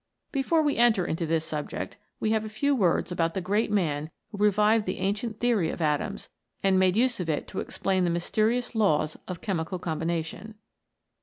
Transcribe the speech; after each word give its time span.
Before 0.31 0.63
we 0.63 0.77
enter 0.77 1.05
into 1.05 1.27
this 1.27 1.45
subject, 1.45 1.95
we 2.19 2.31
have 2.31 2.43
a 2.43 2.49
few 2.49 2.73
words 2.73 3.11
about 3.11 3.35
the 3.35 3.39
great 3.39 3.69
man 3.69 4.09
who 4.31 4.39
revived 4.39 4.87
the 4.87 4.97
ancient 4.97 5.39
theory 5.39 5.69
of 5.69 5.79
atoms, 5.79 6.27
and 6.63 6.79
made 6.79 6.97
use 6.97 7.19
of 7.19 7.29
it 7.29 7.47
to 7.49 7.59
explain 7.59 8.03
the 8.03 8.09
mysterious 8.09 8.73
laws 8.73 9.15
of 9.27 9.41
chemical 9.41 9.77
combination. 9.77 10.55